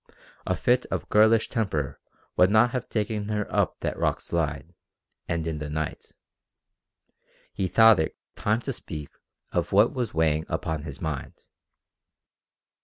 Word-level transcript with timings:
A 0.47 0.55
fit 0.55 0.87
of 0.87 1.07
girlish 1.09 1.47
temper 1.47 1.99
would 2.35 2.49
not 2.49 2.71
have 2.71 2.89
taken 2.89 3.29
her 3.29 3.45
up 3.55 3.79
that 3.81 3.99
rock 3.99 4.19
slide, 4.19 4.73
and 5.27 5.45
in 5.45 5.59
the 5.59 5.69
night. 5.69 6.13
He 7.53 7.67
thought 7.67 7.99
it 7.99 8.17
time 8.35 8.61
to 8.61 8.73
speak 8.73 9.09
of 9.51 9.71
what 9.71 9.93
was 9.93 10.11
weighing 10.11 10.45
upon 10.49 10.81
his 10.85 10.99
mind. 11.01 11.35